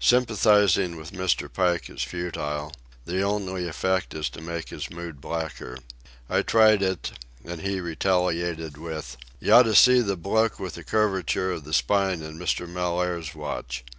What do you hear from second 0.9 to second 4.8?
with Mr. Pike is futile; the only effect is to make